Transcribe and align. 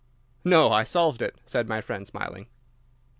"No, 0.43 0.71
I 0.71 0.83
solved 0.83 1.21
it," 1.21 1.35
said 1.45 1.67
my 1.69 1.79
friend, 1.79 2.07
smiling. 2.07 2.47